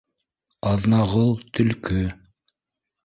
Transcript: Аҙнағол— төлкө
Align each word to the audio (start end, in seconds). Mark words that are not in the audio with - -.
Аҙнағол— 0.69 1.29
төлкө 1.59 2.01